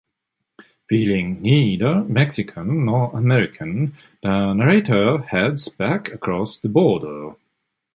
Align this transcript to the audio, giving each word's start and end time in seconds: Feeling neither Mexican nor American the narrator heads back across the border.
Feeling 0.89 1.43
neither 1.43 2.03
Mexican 2.03 2.85
nor 2.85 3.11
American 3.15 3.93
the 4.23 4.51
narrator 4.55 5.19
heads 5.19 5.69
back 5.69 6.11
across 6.11 6.57
the 6.57 6.69
border. 6.69 7.35